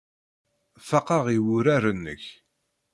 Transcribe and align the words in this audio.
Faqeɣ 0.87 1.25
i 1.35 1.37
wurar-nnek. 1.45 2.23